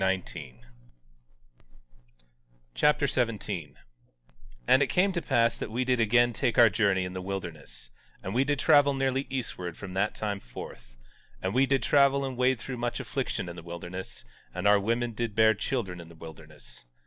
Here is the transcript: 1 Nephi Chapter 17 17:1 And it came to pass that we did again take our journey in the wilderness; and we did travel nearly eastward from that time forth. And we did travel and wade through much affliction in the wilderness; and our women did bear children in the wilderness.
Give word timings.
1 0.01 0.09
Nephi 0.17 0.59
Chapter 2.73 3.05
17 3.05 3.75
17:1 3.75 3.75
And 4.67 4.81
it 4.81 4.87
came 4.87 5.11
to 5.11 5.21
pass 5.21 5.59
that 5.59 5.69
we 5.69 5.85
did 5.85 5.99
again 5.99 6.33
take 6.33 6.57
our 6.57 6.71
journey 6.71 7.05
in 7.05 7.13
the 7.13 7.21
wilderness; 7.21 7.91
and 8.23 8.33
we 8.33 8.43
did 8.43 8.57
travel 8.57 8.95
nearly 8.95 9.27
eastward 9.29 9.77
from 9.77 9.93
that 9.93 10.15
time 10.15 10.39
forth. 10.39 10.97
And 11.39 11.53
we 11.53 11.67
did 11.67 11.83
travel 11.83 12.25
and 12.25 12.35
wade 12.35 12.57
through 12.59 12.77
much 12.77 12.99
affliction 12.99 13.47
in 13.47 13.55
the 13.55 13.61
wilderness; 13.61 14.25
and 14.55 14.67
our 14.67 14.79
women 14.79 15.11
did 15.13 15.35
bear 15.35 15.53
children 15.53 16.01
in 16.01 16.09
the 16.09 16.15
wilderness. 16.15 16.83